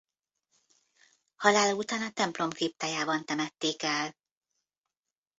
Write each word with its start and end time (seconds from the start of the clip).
Halála 1.35 1.73
után 1.75 2.01
a 2.01 2.11
templom 2.11 2.49
kriptájában 2.49 3.25
temették 3.25 3.83
el. 3.83 4.15